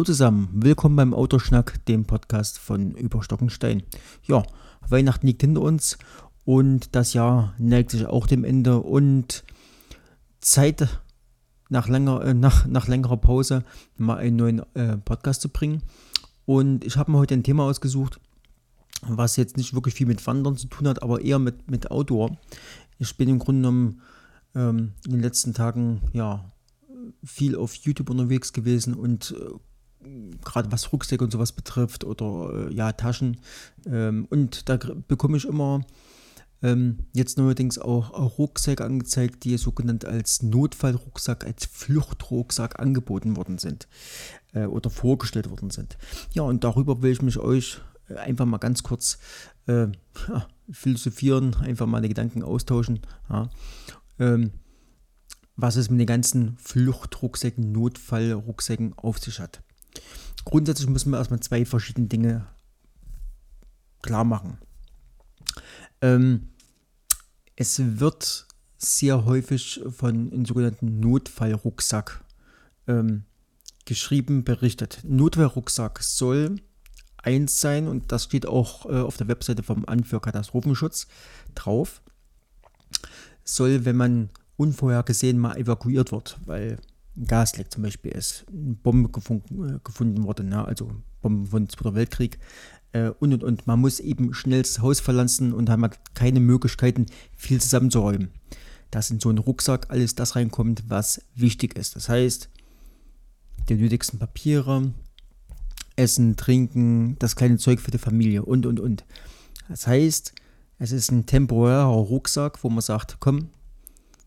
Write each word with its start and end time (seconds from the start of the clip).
Hallo 0.00 0.06
zusammen, 0.06 0.48
willkommen 0.54 0.96
beim 0.96 1.12
Autoschnack, 1.12 1.84
dem 1.84 2.06
Podcast 2.06 2.58
von 2.58 2.92
Überstockenstein. 2.92 3.82
Ja, 4.22 4.44
Weihnachten 4.88 5.26
liegt 5.26 5.42
hinter 5.42 5.60
uns 5.60 5.98
und 6.46 6.94
das 6.94 7.12
Jahr 7.12 7.52
neigt 7.58 7.90
sich 7.90 8.06
auch 8.06 8.26
dem 8.26 8.42
Ende 8.44 8.80
und 8.80 9.44
Zeit 10.40 10.88
nach, 11.68 11.86
länger, 11.86 12.24
äh, 12.24 12.32
nach, 12.32 12.64
nach 12.64 12.88
längerer 12.88 13.18
Pause 13.18 13.62
mal 13.98 14.16
einen 14.16 14.36
neuen 14.36 14.62
äh, 14.72 14.96
Podcast 14.96 15.42
zu 15.42 15.50
bringen. 15.50 15.82
Und 16.46 16.82
ich 16.82 16.96
habe 16.96 17.12
mir 17.12 17.18
heute 17.18 17.34
ein 17.34 17.44
Thema 17.44 17.64
ausgesucht, 17.64 18.20
was 19.02 19.36
jetzt 19.36 19.58
nicht 19.58 19.74
wirklich 19.74 19.92
viel 19.92 20.06
mit 20.06 20.26
Wandern 20.26 20.56
zu 20.56 20.68
tun 20.68 20.88
hat, 20.88 21.02
aber 21.02 21.20
eher 21.20 21.38
mit, 21.38 21.70
mit 21.70 21.90
Outdoor. 21.90 22.38
Ich 22.98 23.18
bin 23.18 23.28
im 23.28 23.38
Grunde 23.38 23.60
genommen 23.60 24.00
ähm, 24.54 24.94
in 25.04 25.12
den 25.12 25.20
letzten 25.20 25.52
Tagen 25.52 26.00
ja 26.14 26.50
viel 27.22 27.54
auf 27.54 27.74
YouTube 27.74 28.08
unterwegs 28.08 28.54
gewesen 28.54 28.94
und 28.94 29.36
äh, 29.38 29.50
gerade 30.44 30.72
was 30.72 30.92
Rucksäcke 30.92 31.24
und 31.24 31.30
sowas 31.30 31.52
betrifft 31.52 32.04
oder 32.04 32.68
äh, 32.68 32.74
ja 32.74 32.92
Taschen 32.92 33.38
ähm, 33.86 34.26
und 34.30 34.68
da 34.68 34.78
bekomme 35.08 35.36
ich 35.36 35.44
immer 35.44 35.84
ähm, 36.62 36.98
jetzt 37.12 37.38
neuerdings 37.38 37.78
auch, 37.78 38.10
auch 38.12 38.38
Rucksäcke 38.38 38.84
angezeigt, 38.84 39.44
die 39.44 39.56
sogenannt 39.56 40.04
als 40.04 40.42
Notfallrucksack, 40.42 41.44
als 41.46 41.66
Fluchtrucksack 41.66 42.78
angeboten 42.78 43.36
worden 43.36 43.58
sind 43.58 43.88
äh, 44.52 44.66
oder 44.66 44.90
vorgestellt 44.90 45.50
worden 45.50 45.70
sind. 45.70 45.96
Ja, 46.32 46.42
und 46.42 46.64
darüber 46.64 47.02
will 47.02 47.12
ich 47.12 47.22
mich 47.22 47.38
euch 47.38 47.80
äh, 48.08 48.16
einfach 48.16 48.44
mal 48.44 48.58
ganz 48.58 48.82
kurz 48.82 49.18
äh, 49.66 49.86
ja, 50.28 50.46
philosophieren, 50.70 51.56
einfach 51.56 51.86
mal 51.86 52.02
die 52.02 52.08
Gedanken 52.08 52.42
austauschen. 52.42 53.00
Ja. 53.28 53.48
Ähm, 54.18 54.50
was 55.56 55.76
es 55.76 55.90
mit 55.90 56.00
den 56.00 56.06
ganzen 56.06 56.56
Fluchtrucksäcken, 56.58 57.72
Notfallrucksäcken 57.72 58.94
auf 58.96 59.18
sich 59.18 59.40
hat. 59.40 59.62
Grundsätzlich 60.44 60.88
müssen 60.88 61.10
wir 61.10 61.18
erstmal 61.18 61.40
zwei 61.40 61.64
verschiedene 61.64 62.08
Dinge 62.08 62.46
klar 64.02 64.24
machen. 64.24 64.58
Ähm, 66.00 66.48
es 67.56 67.80
wird 68.00 68.46
sehr 68.78 69.26
häufig 69.26 69.82
von 69.90 70.32
einem 70.32 70.46
sogenannten 70.46 71.00
Notfallrucksack 71.00 72.24
ähm, 72.86 73.24
geschrieben, 73.84 74.44
berichtet. 74.44 75.00
Notfallrucksack 75.04 76.02
soll 76.02 76.56
eins 77.18 77.60
sein 77.60 77.88
und 77.88 78.12
das 78.12 78.24
steht 78.24 78.46
auch 78.46 78.86
äh, 78.86 79.00
auf 79.00 79.18
der 79.18 79.28
Webseite 79.28 79.62
vom 79.62 79.84
Amt 79.84 80.06
für 80.06 80.20
Katastrophenschutz 80.20 81.06
drauf. 81.54 82.00
Soll, 83.44 83.84
wenn 83.84 83.96
man 83.96 84.30
unvorhergesehen 84.56 85.38
mal 85.38 85.56
evakuiert 85.56 86.12
wird, 86.12 86.38
weil 86.46 86.78
Gasleck 87.26 87.72
zum 87.72 87.82
Beispiel 87.82 88.12
ist, 88.12 88.44
eine 88.48 88.74
Bombe 88.74 89.10
gefunden, 89.10 89.76
äh, 89.76 89.78
gefunden 89.82 90.24
wurde, 90.24 90.44
ne? 90.44 90.64
also 90.64 90.90
Bomben 91.20 91.46
von 91.46 91.68
Zweiter 91.68 91.94
Weltkrieg 91.94 92.38
äh, 92.92 93.10
und 93.18 93.32
und 93.32 93.44
und. 93.44 93.66
Man 93.66 93.80
muss 93.80 94.00
eben 94.00 94.32
schnell 94.34 94.62
das 94.62 94.80
Haus 94.80 95.00
verlassen 95.00 95.52
und 95.52 95.68
hat 95.68 96.14
keine 96.14 96.40
Möglichkeiten, 96.40 97.06
viel 97.36 97.60
zusammenzuräumen. 97.60 98.30
Dass 98.90 99.10
in 99.10 99.20
so 99.20 99.28
einen 99.28 99.38
Rucksack 99.38 99.86
alles 99.90 100.14
das 100.14 100.34
reinkommt, 100.36 100.84
was 100.88 101.22
wichtig 101.34 101.76
ist. 101.78 101.94
Das 101.94 102.08
heißt, 102.08 102.48
die 103.68 103.76
nötigsten 103.76 104.18
Papiere, 104.18 104.92
Essen, 105.96 106.36
Trinken, 106.36 107.16
das 107.18 107.36
kleine 107.36 107.58
Zeug 107.58 107.80
für 107.80 107.90
die 107.90 107.98
Familie 107.98 108.44
und 108.44 108.66
und 108.66 108.80
und. 108.80 109.04
Das 109.68 109.86
heißt, 109.86 110.34
es 110.78 110.92
ist 110.92 111.12
ein 111.12 111.26
temporärer 111.26 111.84
Rucksack, 111.84 112.64
wo 112.64 112.70
man 112.70 112.80
sagt, 112.80 113.18
komm, 113.20 113.50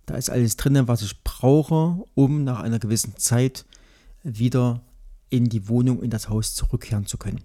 da 0.06 0.16
ist 0.16 0.30
alles 0.30 0.58
drin, 0.58 0.88
was 0.88 1.02
ich 1.02 1.24
brauche, 1.24 2.04
um 2.14 2.44
nach 2.44 2.60
einer 2.60 2.80
gewissen 2.80 3.16
Zeit 3.18 3.66
wieder 4.24 4.82
in 5.30 5.46
die 5.46 5.68
Wohnung, 5.68 6.02
in 6.04 6.10
das 6.10 6.30
Haus 6.30 6.56
zurückkehren 6.56 7.06
zu 7.06 7.18
können. 7.18 7.42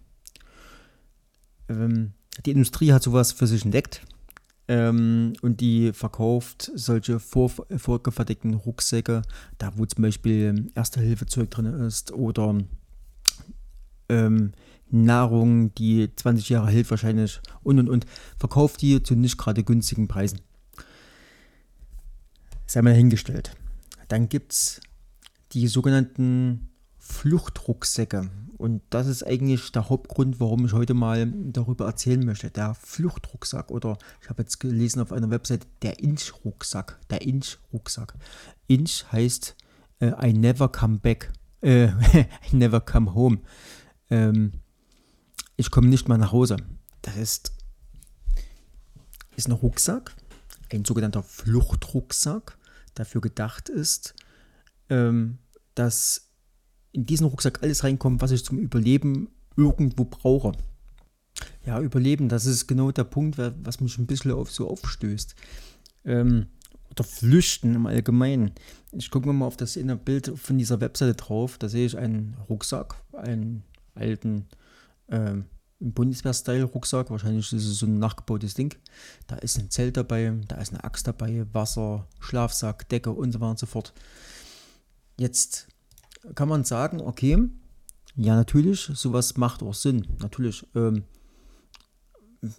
Ähm, 1.69 2.13
die 2.45 2.51
Industrie 2.51 2.93
hat 2.93 3.03
sowas 3.03 3.33
für 3.33 3.47
sich 3.47 3.65
entdeckt 3.65 4.03
ähm, 4.69 5.33
und 5.43 5.61
die 5.61 5.93
verkauft 5.93 6.71
solche 6.75 7.19
vor, 7.19 7.51
vorgefertigten 7.51 8.55
Rucksäcke, 8.55 9.23
da 9.59 9.73
wo 9.77 9.87
zum 9.87 10.03
Beispiel 10.03 10.71
Erste-Hilfe-Zeug 10.75 11.51
drin 11.51 11.67
ist 11.67 12.13
oder 12.13 12.59
ähm, 14.09 14.53
Nahrung, 14.91 15.75
die 15.75 16.15
20 16.15 16.49
Jahre 16.49 16.71
hält 16.71 16.91
wahrscheinlich 16.91 17.41
und 17.63 17.79
und 17.79 17.89
und, 17.89 18.07
verkauft 18.39 18.81
die 18.81 19.03
zu 19.03 19.15
nicht 19.15 19.37
gerade 19.37 19.63
günstigen 19.65 20.09
Preisen 20.09 20.41
sei 22.69 22.83
mal 22.83 22.95
hingestellt. 22.95 23.57
Dann 24.09 24.29
gibt 24.29 24.53
es 24.53 24.81
die 25.53 25.67
sogenannten 25.67 26.69
Fluchtrucksäcke. 26.99 28.31
Und 28.59 28.83
das 28.91 29.07
ist 29.07 29.23
eigentlich 29.25 29.73
der 29.73 29.89
Hauptgrund, 29.89 30.41
warum 30.41 30.67
ich 30.67 30.73
heute 30.73 30.93
mal 30.93 31.33
darüber 31.33 31.87
erzählen 31.87 32.25
möchte. 32.25 32.51
Der 32.51 32.75
Fluchtrucksack 32.75 33.71
oder 33.71 33.99
ich 34.21 34.29
habe 34.29 34.43
jetzt 34.43 34.59
gelesen 34.59 35.01
auf 35.01 35.13
einer 35.13 35.31
Website 35.31 35.67
der 35.83 36.01
Inch-Rucksack. 36.01 36.99
Der 37.09 37.23
Inch-Rucksack. 37.23 38.15
Inch 38.67 39.05
heißt 39.11 39.57
äh, 40.01 40.13
I 40.29 40.33
never 40.33 40.69
come 40.69 40.99
back. 40.99 41.33
Äh, 41.63 41.87
I 42.53 42.57
never 42.57 42.81
come 42.81 43.15
home. 43.15 43.39
Ähm, 44.11 44.53
ich 45.57 45.71
komme 45.71 45.89
nicht 45.89 46.09
mal 46.09 46.19
nach 46.19 46.33
Hause. 46.33 46.57
Das 47.03 47.17
ist, 47.17 47.53
ist 49.37 49.49
ein 49.49 49.53
Rucksack, 49.53 50.15
ein 50.73 50.85
sogenannter 50.85 51.23
Fluchtrucksack 51.23 52.58
dafür 52.99 53.21
gedacht 53.21 53.69
ist, 53.69 54.15
ähm, 54.89 55.39
dass 55.75 56.31
in 56.93 57.07
diesen 57.07 57.27
Rucksack 57.27 57.63
alles 57.63 57.85
reinkommt, 57.85 58.21
was 58.21 58.31
ich 58.31 58.45
zum 58.45 58.59
Überleben 58.59 59.29
irgendwo 59.57 60.05
brauche. 60.05 60.53
Ja, 61.65 61.81
Überleben, 61.81 62.29
das 62.29 62.47
ist 62.47 62.67
genau 62.67 62.91
der 62.91 63.05
Punkt, 63.05 63.39
was 63.39 63.81
mich 63.81 63.99
ein 63.99 64.07
bisschen 64.07 64.33
auf, 64.33 64.51
so 64.51 64.69
aufstößt. 64.69 65.35
Ähm, 66.05 66.47
oder 66.91 67.05
Flüchten 67.05 67.75
im 67.75 67.87
Allgemeinen. 67.87 68.53
Ich 68.93 69.11
gucke 69.11 69.29
mir 69.29 69.35
mal 69.35 69.47
auf 69.47 69.57
das 69.57 69.77
innere 69.77 69.99
Bild 69.99 70.33
von 70.37 70.59
dieser 70.59 70.81
Webseite 70.81 71.15
drauf. 71.15 71.59
Da 71.59 71.69
sehe 71.69 71.87
ich 71.87 71.99
einen 71.99 72.37
Rucksack, 72.49 72.95
einen 73.13 73.63
alten 73.95 74.47
ähm, 75.11 75.45
im 75.81 75.93
Bundeswehr-Style-Rucksack. 75.93 77.11
Wahrscheinlich 77.11 77.53
ist 77.53 77.65
es 77.65 77.79
so 77.79 77.87
ein 77.87 77.99
nachgebautes 77.99 78.55
Ding. 78.55 78.75
Da 79.27 79.37
ist 79.37 79.59
ein 79.59 79.71
Zelt 79.71 79.97
dabei, 79.97 80.33
da 80.49 80.57
ist 80.57 80.73
eine 80.73 80.85
Axt 80.85 81.07
dabei, 81.07 81.47
Wasser, 81.53 82.07
Schlafsack, 82.21 82.89
Decke 82.89 83.11
und 83.11 83.33
so 83.33 83.41
weiter 83.41 83.51
und 83.51 83.59
so 83.59 83.67
fort. 83.67 83.93
Jetzt 85.19 85.69
kann 86.35 86.49
man 86.49 86.65
sagen, 86.65 87.01
okay, 87.01 87.39
ja, 88.17 88.35
natürlich, 88.35 88.91
sowas 88.95 89.37
macht 89.37 89.63
auch 89.63 89.75
Sinn. 89.75 90.07
Natürlich, 90.21 90.67
ähm, 90.75 91.05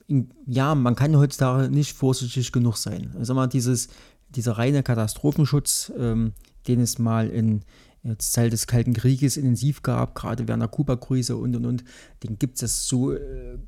in, 0.07 0.31
ja, 0.45 0.75
man 0.75 0.95
kann 0.95 1.17
heutzutage 1.17 1.69
nicht 1.69 1.93
vorsichtig 1.93 2.51
genug 2.51 2.77
sein. 2.77 3.15
Sag 3.21 3.35
mal, 3.35 3.47
dieses, 3.47 3.89
dieser 4.29 4.57
reine 4.57 4.83
Katastrophenschutz, 4.83 5.91
ähm, 5.97 6.33
den 6.67 6.79
es 6.79 6.99
mal 6.99 7.29
in, 7.29 7.63
jetzt 8.03 8.33
Zeit 8.33 8.53
des 8.53 8.67
Kalten 8.67 8.93
Krieges 8.93 9.37
intensiv 9.37 9.81
gab, 9.81 10.15
gerade 10.15 10.47
während 10.47 10.61
der 10.61 10.69
Kuba-Krise 10.69 11.35
und 11.37 11.55
und 11.55 11.65
und, 11.65 11.83
den 12.23 12.39
gibt 12.39 12.61
es 12.61 12.87
so 12.87 13.13
äh, 13.13 13.59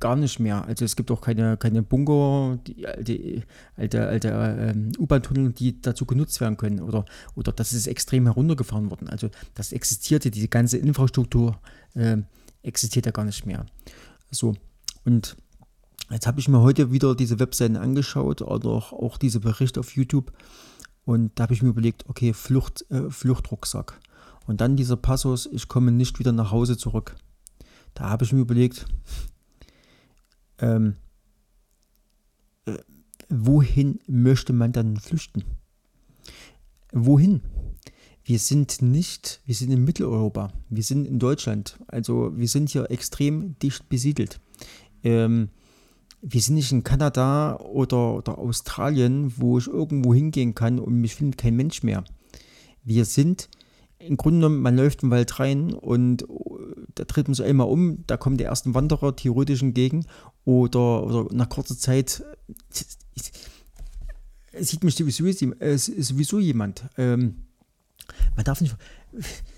gar 0.00 0.16
nicht 0.16 0.40
mehr. 0.40 0.64
Also 0.64 0.84
es 0.84 0.96
gibt 0.96 1.10
auch 1.10 1.20
keine, 1.20 1.56
keine 1.56 1.82
Bunker, 1.82 2.58
die 2.66 2.86
alte, 2.86 3.42
alte, 3.76 4.06
alte 4.06 4.28
ähm, 4.28 4.92
U-Bahn-Tunnel, 4.98 5.52
die 5.52 5.80
dazu 5.80 6.06
genutzt 6.06 6.40
werden 6.40 6.56
können. 6.56 6.80
Oder, 6.80 7.04
oder 7.34 7.52
das 7.52 7.72
ist 7.72 7.86
extrem 7.86 8.24
heruntergefahren 8.24 8.90
worden. 8.90 9.08
Also 9.08 9.30
das 9.54 9.72
existierte, 9.72 10.30
diese 10.30 10.48
ganze 10.48 10.78
Infrastruktur 10.78 11.60
äh, 11.94 12.16
existiert 12.62 13.06
ja 13.06 13.12
gar 13.12 13.24
nicht 13.24 13.46
mehr. 13.46 13.66
So, 14.30 14.54
und 15.04 15.36
jetzt 16.10 16.26
habe 16.26 16.40
ich 16.40 16.48
mir 16.48 16.60
heute 16.60 16.90
wieder 16.90 17.14
diese 17.14 17.38
Webseiten 17.38 17.76
angeschaut 17.76 18.42
oder 18.42 18.70
auch, 18.70 18.92
auch 18.92 19.18
diese 19.18 19.40
Berichte 19.40 19.80
auf 19.80 19.94
YouTube 19.94 20.32
und 21.10 21.32
da 21.34 21.42
habe 21.42 21.54
ich 21.54 21.62
mir 21.62 21.70
überlegt, 21.70 22.08
okay, 22.08 22.32
Flucht, 22.32 22.88
äh, 22.88 23.10
Fluchtrucksack. 23.10 23.98
Und 24.46 24.60
dann 24.60 24.76
dieser 24.76 24.96
Passus, 24.96 25.48
ich 25.50 25.66
komme 25.66 25.90
nicht 25.90 26.20
wieder 26.20 26.30
nach 26.30 26.52
Hause 26.52 26.76
zurück. 26.76 27.16
Da 27.94 28.08
habe 28.08 28.24
ich 28.24 28.32
mir 28.32 28.42
überlegt, 28.42 28.86
ähm, 30.58 30.94
äh, 32.64 32.78
wohin 33.28 33.98
möchte 34.06 34.52
man 34.52 34.70
dann 34.70 34.98
flüchten? 34.98 35.42
Wohin? 36.92 37.40
Wir 38.22 38.38
sind 38.38 38.80
nicht, 38.80 39.40
wir 39.46 39.56
sind 39.56 39.72
in 39.72 39.82
Mitteleuropa, 39.82 40.52
wir 40.68 40.84
sind 40.84 41.06
in 41.06 41.18
Deutschland, 41.18 41.76
also 41.88 42.36
wir 42.36 42.46
sind 42.46 42.70
hier 42.70 42.88
extrem 42.88 43.58
dicht 43.58 43.88
besiedelt. 43.88 44.38
Ähm, 45.02 45.48
wir 46.22 46.40
sind 46.40 46.56
nicht 46.56 46.72
in 46.72 46.84
Kanada 46.84 47.56
oder, 47.56 48.16
oder 48.16 48.38
Australien, 48.38 49.32
wo 49.36 49.58
ich 49.58 49.66
irgendwo 49.66 50.14
hingehen 50.14 50.54
kann 50.54 50.78
und 50.78 51.00
mich 51.00 51.14
findet 51.14 51.38
kein 51.38 51.56
Mensch 51.56 51.82
mehr. 51.82 52.04
Wir 52.84 53.04
sind 53.04 53.48
im 53.98 54.16
Grunde 54.16 54.38
genommen, 54.38 54.62
man 54.62 54.76
läuft 54.76 55.02
im 55.02 55.10
Wald 55.10 55.38
rein 55.38 55.74
und 55.74 56.22
äh, 56.22 56.26
da 56.94 57.04
tritt 57.04 57.28
man 57.28 57.34
sich 57.34 57.44
einmal 57.44 57.68
um, 57.68 58.04
da 58.06 58.16
kommen 58.16 58.38
die 58.38 58.44
ersten 58.44 58.74
Wanderer 58.74 59.14
theoretisch 59.14 59.62
entgegen 59.62 60.06
oder, 60.44 61.04
oder 61.04 61.34
nach 61.34 61.48
kurzer 61.48 61.76
Zeit 61.76 62.22
sieht 64.58 64.84
mich 64.84 64.96
sowieso, 64.96 65.24
sowieso 65.76 66.38
jemand. 66.38 66.84
Ähm, 66.96 67.42
man 68.34 68.44
darf 68.44 68.60
nicht, 68.60 68.76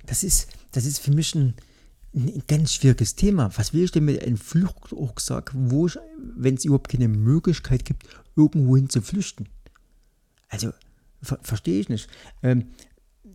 das 0.07 0.23
ist, 0.23 0.49
das 0.73 0.85
ist 0.85 0.99
für 0.99 1.13
mich 1.13 1.35
ein, 1.35 1.55
ein 2.15 2.43
ganz 2.47 2.75
schwieriges 2.75 3.15
Thema. 3.15 3.51
Was 3.57 3.73
will 3.73 3.85
ich 3.85 3.93
denn 3.93 4.05
mit 4.05 4.23
einem 4.23 4.37
Fluchtrucksack, 4.37 5.53
wo 5.55 5.87
ich, 5.87 5.99
wenn 6.19 6.55
es 6.55 6.65
überhaupt 6.65 6.91
keine 6.91 7.09
Möglichkeit 7.09 7.85
gibt, 7.85 8.07
irgendwo 8.37 8.77
hin 8.77 8.91
zu 8.91 9.01
flüchten? 9.01 9.49
Also, 10.49 10.73
ver 11.23 11.39
verstehe 11.43 11.81
ich 11.81 11.89
nicht. 11.89 12.09
Ähm, 12.43 12.67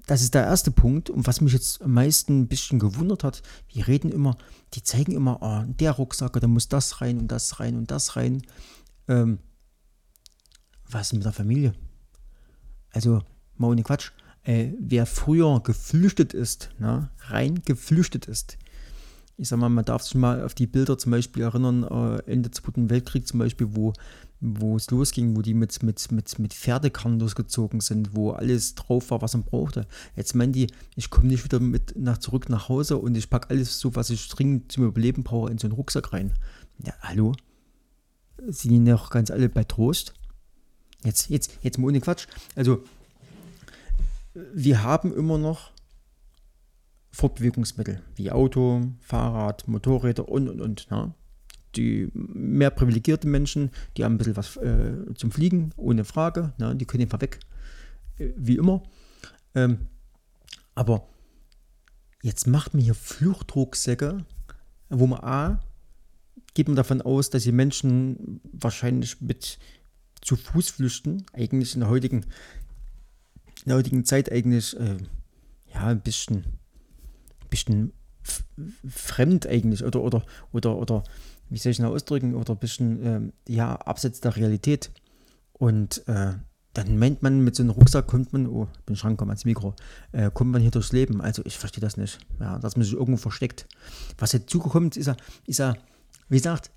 das 0.06 0.22
ist 0.22 0.36
der 0.36 0.44
erste 0.44 0.72
Punkt. 0.72 1.10
Und 1.10 1.28
was 1.28 1.42
mich 1.42 1.54
jetzt 1.54 1.82
am 1.82 1.94
meisten 1.94 2.42
ein 2.42 2.48
bisschen 2.48 2.80
gewundert 2.80 3.24
hat, 3.24 3.42
wir 3.74 3.88
reden 3.88 4.12
immer, 4.12 4.38
die 4.74 4.84
zeigen 4.84 5.12
immer, 5.12 5.40
oh, 5.42 5.64
der 5.68 5.92
Rucksack, 5.92 6.34
da 6.40 6.48
muss 6.48 6.70
das 6.70 7.02
rein 7.02 7.18
und 7.18 7.30
das 7.30 7.60
rein 7.60 7.78
und 7.78 7.90
das 7.90 8.16
rein. 8.16 8.44
Ähm, 9.08 9.40
was 10.90 11.08
ist 11.08 11.14
mit 11.14 11.26
der 11.26 11.34
Familie? 11.34 11.74
Also, 12.92 13.22
mal 13.58 13.70
ohne 13.70 13.84
Quatsch. 13.84 14.12
Äh, 14.44 14.72
wer 14.80 15.06
früher 15.06 15.62
geflüchtet 15.62 16.34
ist, 16.34 16.70
na, 16.80 17.12
rein 17.28 17.62
geflüchtet 17.66 18.28
ist, 18.28 18.58
ich 19.38 19.50
sag 19.50 19.60
mal, 19.60 19.70
man 19.70 19.86
darf 19.86 20.02
sich 20.02 20.16
mal 20.16 20.44
auf 20.44 20.56
die 20.56 20.66
Bilder 20.66 20.98
zum 20.98 21.12
Beispiel 21.12 21.44
erinnern, 21.44 21.84
äh, 21.84 22.32
Ende 22.32 22.50
des 22.50 22.62
Zweiten 22.62 22.90
Weltkrieg 22.90 23.28
zum 23.28 23.40
Beispiel, 23.40 23.68
wo, 23.72 23.94
wo 24.40 24.76
es 24.76 24.90
losging, 24.90 25.36
wo 25.36 25.44
die 25.44 25.54
mit, 25.54 25.84
mit, 25.84 26.12
mit, 26.12 26.40
mit 26.40 26.54
Pferdekarren 26.56 27.20
losgezogen 27.20 27.80
sind, 27.80 28.16
wo 28.16 28.32
alles 28.32 28.74
drauf 28.74 29.12
war, 29.12 29.22
was 29.22 29.34
man 29.34 29.44
brauchte. 29.44 29.86
Jetzt 30.16 30.34
meinen 30.34 30.54
die, 30.54 30.68
ich 30.96 31.12
komme 31.12 31.28
nicht 31.28 31.44
wieder 31.44 31.60
mit 31.60 31.96
nach, 31.96 32.18
zurück 32.18 32.50
nach 32.50 32.68
Hause 32.68 32.98
und 32.98 33.16
ich 33.16 33.30
packe 33.30 33.52
alles 33.52 33.80
so, 33.80 33.96
was 33.96 34.10
ich 34.10 34.28
dringend 34.28 34.72
zum 34.72 34.86
Überleben 34.86 35.24
brauche, 35.24 35.52
in 35.52 35.60
so 35.60 35.68
einen 35.68 35.76
Rucksack 35.76 36.14
rein. 36.14 36.34
Ja, 36.84 36.94
hallo? 37.02 37.34
Sind 38.48 38.72
die 38.72 38.80
noch 38.80 39.12
ganz 39.12 39.30
alle 39.30 39.50
bei 39.50 39.64
Trost? 39.64 40.14
Jetzt, 41.04 41.30
jetzt, 41.30 41.60
jetzt 41.62 41.78
mal 41.78 41.88
ohne 41.88 42.02
Quatsch. 42.02 42.28
Also, 42.56 42.84
wir 44.54 44.84
haben 44.84 45.14
immer 45.14 45.38
noch 45.38 45.72
Fortbewegungsmittel 47.12 48.02
wie 48.16 48.32
Auto, 48.32 48.82
Fahrrad, 49.00 49.68
Motorräder 49.68 50.30
und 50.30 50.50
und 50.50 50.62
und. 50.62 50.88
Ja. 50.90 51.14
Die 51.76 52.10
mehr 52.14 52.70
privilegierte 52.72 53.28
Menschen, 53.28 53.72
die 53.96 54.04
haben 54.04 54.16
ein 54.16 54.18
bisschen 54.18 54.38
was 54.38 54.58
äh, 54.58 55.14
zum 55.16 55.32
Fliegen, 55.32 55.72
ohne 55.78 56.06
Frage. 56.06 56.54
Ja, 56.60 56.74
die 56.74 56.86
können 56.86 57.04
einfach 57.04 57.22
weg, 57.22 57.40
äh, 58.18 58.30
wie 58.36 58.58
immer. 58.58 58.84
Ähm, 59.54 59.88
aber 60.76 61.08
jetzt 62.22 62.48
macht 62.48 62.74
man 62.74 62.84
hier 62.84 62.96
Fluchtrucksäcke, 62.96 64.26
wo 64.90 65.08
man 65.08 65.24
A, 65.24 65.60
geht 66.54 66.68
man 66.68 66.76
davon 66.76 67.02
aus, 67.02 67.30
dass 67.30 67.44
die 67.44 67.52
Menschen 67.52 68.42
wahrscheinlich 68.52 69.22
mit 69.22 69.60
zu 70.22 70.36
Fuß 70.36 70.72
flüchten, 70.72 71.26
eigentlich 71.34 71.74
in 71.76 71.82
der 71.82 71.90
heutigen, 71.90 72.24
in 73.64 73.68
der 73.68 73.78
heutigen 73.78 74.06
Zeit 74.06 74.32
eigentlich 74.32 74.78
äh, 74.80 74.98
ja 75.74 75.88
ein 75.88 76.02
bisschen 76.02 76.46
bisschen 77.50 77.94
fremd 78.88 79.48
eigentlich 79.48 79.84
oder, 79.84 80.02
oder, 80.02 80.26
oder, 80.52 80.78
oder 80.78 81.04
wie 81.50 81.58
soll 81.58 81.72
ich 81.72 81.78
das 81.78 81.86
ausdrücken, 81.86 82.36
oder 82.36 82.56
bisschen 82.56 83.06
ähm, 83.06 83.34
ja, 83.48 83.76
abseits 83.76 84.20
der 84.20 84.36
Realität. 84.36 84.92
Und 85.54 86.08
äh, 86.08 86.34
dann 86.74 87.00
meint 87.00 87.24
man, 87.24 87.44
mit 87.44 87.56
so 87.56 87.64
einem 87.64 87.72
Rucksack 87.72 88.06
kommt 88.08 88.34
man, 88.34 88.48
oh, 88.48 88.68
bin 88.86 88.96
ich 88.96 89.04
rangekommen 89.04 89.32
ans 89.32 89.46
Mikro, 89.46 89.74
äh, 90.12 90.30
kommt 90.32 90.52
man 90.52 90.62
hier 90.62 90.72
durchs 90.72 90.92
Leben. 90.92 91.22
Also 91.22 91.42
ich 91.46 91.58
verstehe 91.58 91.82
das 91.82 91.98
nicht, 91.98 92.20
ja, 92.40 92.60
dass 92.60 92.76
man 92.76 92.84
sich 92.84 92.94
irgendwo 92.94 93.18
versteckt. 93.18 93.68
Was 94.18 94.34
jetzt 94.34 94.50
zugekommen 94.50 94.92
ist, 94.92 95.10
ist 95.48 95.58
ja, 95.58 95.76
wie 96.30 96.38
gesagt, 96.38 96.70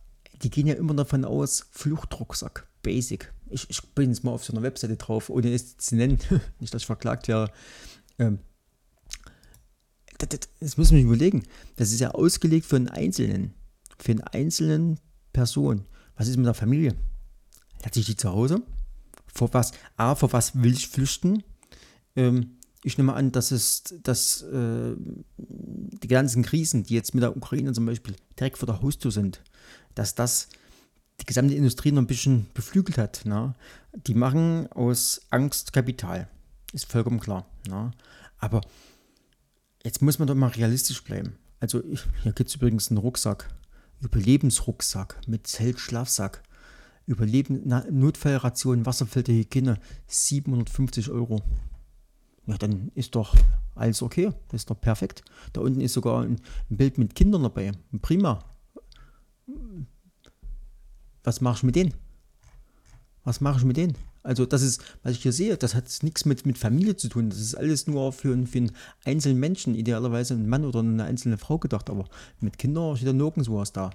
die 0.42 0.50
gehen 0.50 0.66
ja 0.66 0.74
immer 0.74 0.94
davon 0.94 1.24
aus, 1.24 1.66
Fluchtrucksack, 1.72 2.66
Basic. 2.82 3.32
Ich, 3.50 3.68
ich 3.68 3.82
bin 3.94 4.10
jetzt 4.10 4.24
mal 4.24 4.30
auf 4.30 4.44
so 4.44 4.52
einer 4.52 4.62
Webseite 4.62 4.96
drauf, 4.96 5.28
ohne 5.28 5.52
es 5.52 5.76
zu 5.76 5.96
nennen, 5.96 6.18
nicht, 6.60 6.72
dass 6.72 6.82
ich 6.82 6.86
verklagt 6.86 7.28
wäre. 7.28 7.50
Ähm, 8.18 8.38
das, 10.26 10.40
das 10.60 10.76
muss 10.76 10.92
man 10.92 11.00
überlegen. 11.00 11.44
Das 11.76 11.92
ist 11.92 12.00
ja 12.00 12.10
ausgelegt 12.10 12.66
für 12.66 12.76
einen 12.76 12.88
Einzelnen, 12.88 13.54
für 13.98 14.12
einen 14.12 14.22
einzelnen 14.22 14.98
Person. 15.32 15.84
Was 16.16 16.28
ist 16.28 16.36
mit 16.36 16.46
der 16.46 16.54
Familie? 16.54 16.94
Hat 17.84 17.94
sich 17.94 18.06
die 18.06 18.16
zu 18.16 18.30
Hause? 18.30 18.62
Vor 19.32 19.52
was? 19.52 19.72
A, 19.96 20.14
vor 20.14 20.32
was 20.32 20.60
will 20.60 20.72
ich 20.72 20.88
flüchten? 20.88 21.42
Ähm, 22.16 22.56
ich 22.82 22.96
nehme 22.98 23.14
an, 23.14 23.30
dass 23.32 23.50
es, 23.50 23.94
dass 24.02 24.42
äh, 24.42 24.94
die 25.36 26.08
ganzen 26.08 26.42
Krisen, 26.42 26.84
die 26.84 26.94
jetzt 26.94 27.14
mit 27.14 27.22
der 27.22 27.36
Ukraine 27.36 27.72
zum 27.72 27.86
Beispiel 27.86 28.16
direkt 28.38 28.58
vor 28.58 28.66
der 28.66 28.80
Haustür 28.80 29.10
sind, 29.10 29.42
dass 29.94 30.14
das 30.14 30.48
die 31.20 31.26
gesamte 31.26 31.54
Industrie 31.54 31.92
noch 31.92 32.02
ein 32.02 32.06
bisschen 32.06 32.46
beflügelt 32.54 32.96
hat. 32.96 33.22
Ne? 33.24 33.54
Die 34.06 34.14
machen 34.14 34.70
aus 34.72 35.20
Angst 35.30 35.72
Kapital. 35.72 36.28
Ist 36.72 36.90
vollkommen 36.90 37.20
klar. 37.20 37.46
Ne? 37.68 37.90
Aber 38.38 38.62
Jetzt 39.84 40.02
muss 40.02 40.18
man 40.18 40.28
doch 40.28 40.34
mal 40.34 40.48
realistisch 40.48 41.02
bleiben. 41.02 41.36
Also 41.58 41.82
hier 42.22 42.32
gibt 42.32 42.50
es 42.50 42.56
übrigens 42.56 42.90
einen 42.90 42.98
Rucksack, 42.98 43.48
Überlebensrucksack 44.00 45.20
mit 45.26 45.46
Zelt-Schlafsack, 45.46 46.42
Überleben, 47.06 47.66
Notfallration, 47.90 48.86
Wasserfilter, 48.86 49.32
Hygiene, 49.32 49.78
750 50.06 51.10
Euro. 51.10 51.42
Ja, 52.46 52.56
dann 52.58 52.90
ist 52.94 53.14
doch 53.14 53.34
alles 53.74 54.02
okay, 54.02 54.32
das 54.48 54.62
ist 54.62 54.70
doch 54.70 54.80
perfekt. 54.80 55.22
Da 55.52 55.60
unten 55.60 55.80
ist 55.80 55.94
sogar 55.94 56.22
ein, 56.22 56.40
ein 56.70 56.76
Bild 56.76 56.98
mit 56.98 57.14
Kindern 57.14 57.42
dabei, 57.42 57.72
prima. 58.02 58.44
Was 61.24 61.40
mache 61.40 61.56
ich 61.56 61.62
mit 61.62 61.76
denen? 61.76 61.94
Was 63.24 63.40
mache 63.40 63.58
ich 63.58 63.64
mit 63.64 63.76
denen? 63.76 63.96
Also 64.22 64.44
das 64.44 64.62
ist, 64.62 64.82
was 65.02 65.12
ich 65.12 65.22
hier 65.22 65.32
sehe, 65.32 65.56
das 65.56 65.74
hat 65.74 65.84
nichts 66.02 66.24
mit, 66.24 66.44
mit 66.44 66.58
Familie 66.58 66.96
zu 66.96 67.08
tun. 67.08 67.30
Das 67.30 67.40
ist 67.40 67.54
alles 67.54 67.86
nur 67.86 68.12
für, 68.12 68.36
für 68.46 68.58
einen 68.58 68.72
einzelnen 69.04 69.38
Menschen, 69.38 69.74
idealerweise 69.74 70.34
einen 70.34 70.48
Mann 70.48 70.64
oder 70.64 70.80
eine 70.80 71.04
einzelne 71.04 71.38
Frau 71.38 71.58
gedacht. 71.58 71.88
Aber 71.88 72.04
mit 72.40 72.58
Kindern 72.58 72.96
steht 72.96 73.06
ja 73.06 73.12
nirgendwo 73.12 73.58
was 73.58 73.72
da. 73.72 73.90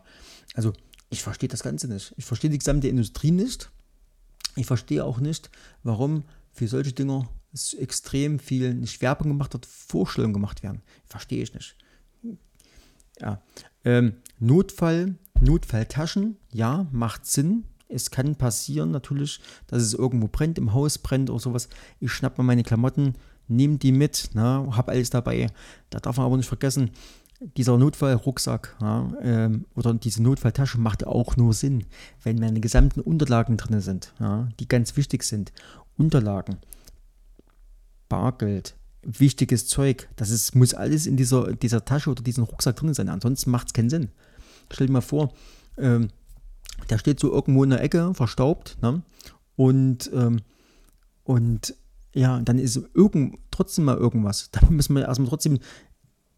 Also 0.56 0.74
ich 1.10 1.22
verstehe 1.22 1.50
das 1.50 1.64
Ganze 1.64 1.88
nicht. 1.88 2.14
Ich 2.18 2.26
verstehe 2.26 2.50
die 2.50 2.58
gesamte 2.58 2.88
Industrie 2.88 3.32
nicht. 3.32 3.70
Ich 4.56 4.66
verstehe 4.66 5.04
auch 5.04 5.20
nicht, 5.20 5.52
warum 5.84 6.24
für 6.52 6.68
solche 6.68 6.94
Dinge 6.94 7.28
extrem 7.78 8.40
viel 8.40 8.74
nicht 8.74 9.02
Werbung 9.02 9.30
gemacht 9.30 9.54
wird, 9.54 9.66
Vorstellungen 9.66 10.34
gemacht 10.34 10.64
werden. 10.64 10.82
Verstehe 11.06 11.44
ich 11.44 11.54
nicht. 11.54 11.76
Ja. 13.20 13.42
Ähm, 13.84 14.16
Notfall, 14.40 15.16
Notfalltaschen, 15.40 16.38
ja, 16.52 16.88
macht 16.92 17.26
Sinn 17.26 17.66
es 17.88 18.12
kann 18.12 18.36
passieren 18.36 18.92
natürlich, 18.92 19.40
dass 19.68 19.82
es 19.82 19.94
irgendwo 19.94 20.28
brennt, 20.28 20.58
im 20.58 20.74
Haus 20.74 20.98
brennt 20.98 21.30
oder 21.30 21.40
sowas. 21.40 21.70
Ich 22.00 22.12
schnapp 22.12 22.38
mal 22.38 22.44
meine 22.44 22.64
Klamotten, 22.64 23.14
nehme 23.48 23.78
die 23.78 23.92
mit, 23.92 24.30
ne, 24.34 24.68
habe 24.72 24.92
alles 24.92 25.10
dabei. 25.10 25.48
Da 25.90 26.00
darf 26.00 26.18
man 26.18 26.26
aber 26.26 26.38
nicht 26.38 26.48
vergessen, 26.48 26.92
dieser 27.58 27.78
Notfallrucksack 27.78 28.76
ja, 28.82 29.14
ähm, 29.22 29.66
oder 29.76 29.94
diese 29.94 30.24
Notfalltasche 30.24 30.80
macht 30.80 31.06
auch 31.06 31.36
nur 31.36 31.54
Sinn, 31.54 31.86
wenn 32.24 32.40
meine 32.40 32.60
gesamten 32.60 33.02
Unterlagen 33.02 33.58
drin 33.58 33.82
sind, 33.82 34.14
ja, 34.20 34.48
die 34.60 34.68
ganz 34.68 34.96
wichtig 34.98 35.24
sind. 35.24 35.52
Unterlagen, 35.98 36.58
Bargeld, 38.10 38.76
wichtiges 39.02 39.68
Zeug, 39.68 40.10
das 40.16 40.30
ist, 40.30 40.56
muss 40.56 40.74
alles 40.74 41.06
in 41.06 41.18
dieser, 41.18 41.54
dieser 41.54 41.86
Tasche 41.86 42.10
oder 42.10 42.24
diesem 42.24 42.44
Rucksack 42.46 42.78
drin 42.78 42.94
sein. 42.94 43.10
Ansonsten 43.10 43.52
macht 43.52 43.68
es 43.68 43.74
keinen 43.74 43.90
Sinn. 43.90 44.10
Stell 44.72 44.88
dir 44.88 44.94
mal 44.94 45.02
vor, 45.02 45.34
ähm, 45.78 46.10
der 46.90 46.98
steht 46.98 47.20
so 47.20 47.32
irgendwo 47.32 47.64
in 47.64 47.70
der 47.72 47.82
Ecke, 47.82 48.14
verstaubt. 48.14 48.78
Ne? 48.82 49.02
Und, 49.56 50.10
ähm, 50.14 50.42
und 51.24 51.76
ja, 52.14 52.40
dann 52.42 52.60
ist 52.60 52.80
irgend, 52.94 53.38
trotzdem 53.52 53.86
mal 53.86 53.98
irgendwas. 53.98 54.50
Da 54.52 54.62
müssen 54.70 54.96
wir 54.96 55.04
erstmal 55.04 55.30
trotzdem 55.30 55.60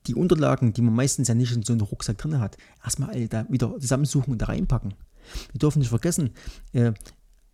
die 0.07 0.15
Unterlagen, 0.15 0.73
die 0.73 0.81
man 0.81 0.95
meistens 0.95 1.27
ja 1.27 1.35
nicht 1.35 1.53
in 1.53 1.63
so 1.63 1.73
einem 1.73 1.81
Rucksack 1.81 2.17
drin 2.17 2.39
hat, 2.39 2.57
erstmal 2.83 3.09
alle 3.09 3.27
da 3.27 3.45
wieder 3.49 3.77
zusammensuchen 3.79 4.33
und 4.33 4.41
da 4.41 4.45
reinpacken. 4.45 4.93
Wir 5.51 5.59
dürfen 5.59 5.79
nicht 5.79 5.89
vergessen, 5.89 6.31
äh, 6.71 6.93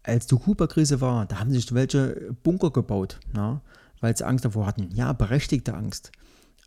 als 0.03 0.27
die 0.27 0.35
Kuba-Krise 0.35 1.01
war, 1.01 1.25
da 1.25 1.39
haben 1.39 1.51
sich 1.51 1.73
welche 1.73 2.35
Bunker 2.43 2.71
gebaut, 2.71 3.19
na, 3.31 3.61
weil 4.01 4.15
sie 4.15 4.25
Angst 4.25 4.45
davor 4.45 4.67
hatten. 4.67 4.89
Ja, 4.93 5.13
berechtigte 5.13 5.73
Angst. 5.73 6.11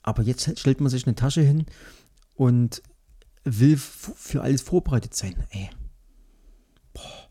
Aber 0.02 0.22
jetzt 0.22 0.58
stellt 0.58 0.80
man 0.80 0.90
sich 0.90 1.06
eine 1.06 1.14
Tasche 1.14 1.42
hin 1.42 1.66
und 2.34 2.82
will 3.44 3.76
für 3.76 4.42
alles 4.42 4.62
vorbereitet 4.62 5.14
sein. 5.14 5.34
Ey, 5.50 5.68
boah, 6.96 7.28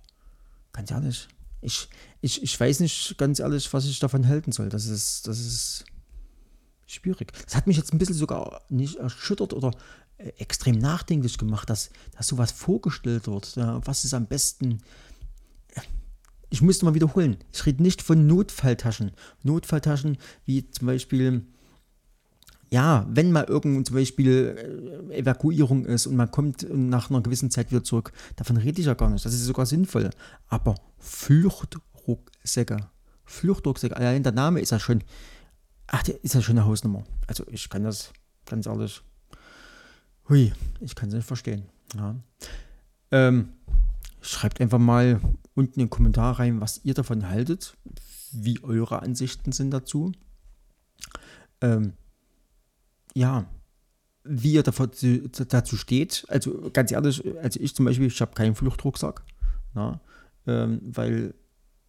ganz 0.73 0.91
ehrlich, 0.91 1.27
ich, 1.61 1.89
ich, 2.21 2.43
ich 2.43 2.59
weiß 2.59 2.79
nicht 2.79 3.17
ganz 3.17 3.39
ehrlich, 3.39 3.71
was 3.73 3.85
ich 3.85 3.99
davon 3.99 4.27
halten 4.27 4.51
soll. 4.51 4.69
Das 4.69 4.85
ist, 4.85 5.27
das 5.27 5.39
ist 5.39 5.85
schwierig. 6.85 7.31
Das 7.45 7.55
hat 7.55 7.67
mich 7.67 7.77
jetzt 7.77 7.91
ein 7.93 7.97
bisschen 7.97 8.15
sogar 8.15 8.61
nicht 8.69 8.97
erschüttert 8.97 9.53
oder 9.53 9.71
äh, 10.17 10.29
extrem 10.37 10.77
nachdenklich 10.77 11.37
gemacht, 11.37 11.69
dass, 11.69 11.89
dass 12.15 12.27
sowas 12.27 12.51
vorgestellt 12.51 13.27
wird. 13.27 13.57
Was 13.57 14.05
ist 14.05 14.13
am 14.13 14.27
besten? 14.27 14.81
Ich 16.51 16.61
musste 16.61 16.85
mal 16.85 16.93
wiederholen. 16.93 17.37
Ich 17.51 17.65
rede 17.65 17.81
nicht 17.81 18.01
von 18.01 18.27
Notfalltaschen. 18.27 19.11
Notfalltaschen 19.43 20.17
wie 20.45 20.69
zum 20.69 20.87
Beispiel 20.87 21.45
ja, 22.71 23.05
wenn 23.09 23.31
mal 23.31 23.45
irgendwo 23.45 23.81
zum 23.83 23.95
Beispiel 23.95 25.09
äh, 25.09 25.19
Evakuierung 25.19 25.85
ist 25.85 26.07
und 26.07 26.15
man 26.15 26.31
kommt 26.31 26.67
nach 26.71 27.09
einer 27.09 27.21
gewissen 27.21 27.51
Zeit 27.51 27.71
wieder 27.71 27.83
zurück, 27.83 28.11
davon 28.35 28.57
rede 28.57 28.79
ich 28.79 28.87
ja 28.87 28.93
gar 28.93 29.09
nicht. 29.09 29.25
Das 29.25 29.33
ist 29.33 29.45
sogar 29.45 29.65
sinnvoll. 29.65 30.09
Aber 30.47 30.75
Fluchtrucksäcke, 30.97 32.77
Fluchtrucksäcke, 33.25 33.95
allein 33.95 34.23
der 34.23 34.31
Name 34.31 34.59
ist 34.59 34.71
ja 34.71 34.79
schon, 34.79 35.03
ach, 35.87 36.03
der 36.03 36.23
ist 36.23 36.33
ja 36.33 36.41
schon 36.41 36.57
eine 36.57 36.65
Hausnummer. 36.65 37.03
Also 37.27 37.45
ich 37.49 37.69
kann 37.69 37.83
das, 37.83 38.11
ganz 38.45 38.65
ehrlich. 38.65 39.01
Hui, 40.27 40.53
ich 40.79 40.95
kann 40.95 41.09
es 41.09 41.15
nicht 41.15 41.27
verstehen. 41.27 41.63
Ja. 41.95 42.15
Ähm, 43.11 43.49
schreibt 44.21 44.59
einfach 44.59 44.79
mal 44.79 45.21
unten 45.53 45.79
in 45.79 45.85
den 45.85 45.89
Kommentar 45.89 46.39
rein, 46.39 46.61
was 46.61 46.81
ihr 46.83 46.95
davon 46.95 47.29
haltet, 47.29 47.77
wie 48.31 48.61
eure 48.63 49.01
Ansichten 49.01 49.51
sind 49.51 49.71
dazu. 49.71 50.11
Ähm, 51.61 51.93
ja, 53.15 53.45
wie 54.23 54.53
ihr 54.53 54.63
dazu, 54.63 54.87
dazu 55.47 55.77
steht. 55.77 56.25
Also 56.29 56.69
ganz 56.71 56.91
ehrlich, 56.91 57.23
also 57.41 57.59
ich 57.59 57.75
zum 57.75 57.85
Beispiel, 57.85 58.07
ich 58.07 58.21
habe 58.21 58.33
keinen 58.33 58.55
Fluchtrucksack, 58.55 59.23
na, 59.73 59.99
ähm, 60.45 60.81
weil 60.83 61.33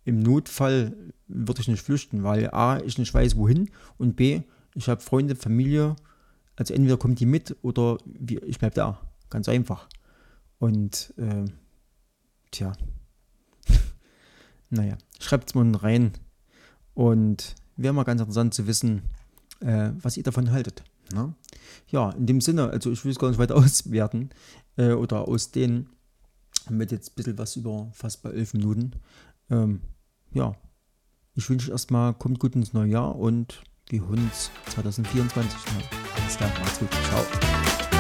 im 0.05 0.21
Notfall 0.21 0.97
würde 1.27 1.61
ich 1.61 1.69
nicht 1.69 1.83
flüchten, 1.83 2.23
weil 2.23 2.51
A, 2.51 2.79
ich 2.79 2.97
nicht 2.97 3.13
weiß 3.13 3.37
wohin 3.37 3.71
und 3.99 4.17
B, 4.17 4.43
ich 4.75 4.89
habe 4.89 5.01
Freunde, 5.01 5.35
Familie, 5.35 5.97
also 6.55 6.73
entweder 6.73 6.97
kommt 6.97 7.21
die 7.21 7.27
mit 7.27 7.57
oder 7.63 7.99
ich 8.47 8.59
bleibe 8.59 8.75
da. 8.75 9.01
Ganz 9.29 9.49
einfach. 9.49 9.89
Und 10.59 11.13
äh, 11.17 11.45
tja, 12.51 12.73
naja, 14.71 14.97
schreibt 15.19 15.51
es 15.51 15.55
mal 15.55 15.75
rein 15.75 16.13
und 16.95 17.57
wäre 17.77 17.93
mal 17.93 18.05
ganz 18.05 18.21
interessant 18.21 18.55
zu 18.55 18.67
wissen, 18.67 19.03
äh, 19.61 19.91
was 20.01 20.17
ihr 20.17 20.23
davon 20.23 20.51
haltet. 20.53 20.85
Ne? 21.13 21.35
Ja, 21.89 22.11
in 22.11 22.27
dem 22.27 22.41
Sinne, 22.41 22.71
also 22.71 22.91
ich 22.91 23.05
will 23.05 23.13
es 23.13 23.19
gar 23.19 23.29
nicht 23.29 23.39
weiter 23.39 23.57
auswerten 23.57 24.31
äh, 24.77 24.93
oder 24.93 25.29
ausdehnen. 25.29 25.91
Mit 26.69 26.91
jetzt 26.91 27.13
ein 27.13 27.15
bisschen 27.15 27.39
was 27.39 27.55
über 27.55 27.91
fast 27.93 28.23
bei 28.23 28.31
elf 28.31 28.53
Minuten. 28.53 28.93
Ähm, 29.51 29.83
ja, 30.33 30.55
ich 31.35 31.49
wünsche 31.49 31.71
erstmal, 31.71 32.15
kommt 32.15 32.41
gut 32.41 32.57
ins 32.57 32.73
neue 32.73 32.91
Jahr 32.91 33.15
und 33.15 33.63
wir 33.89 34.01
hören 34.01 34.25
uns 34.25 34.51
2024. 34.71 35.59
Alles 36.21 36.37
klar, 36.37 36.51
macht's 36.61 36.79
gut. 36.81 36.91
Ciao. 36.91 37.96